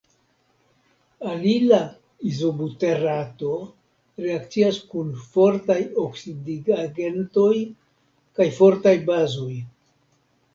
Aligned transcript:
Alila 1.31 1.81
izobuterato 2.29 3.51
reakcias 4.25 4.79
kun 4.95 5.13
fortaj 5.35 5.77
oksidigagentoj 6.05 7.53
kaj 8.41 8.49
fortaj 8.59 8.97
bazoj. 9.13 9.53